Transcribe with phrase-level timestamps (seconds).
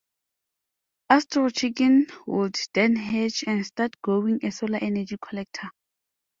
[1.11, 5.69] Astrochicken would then hatch and start growing a solar-energy collector.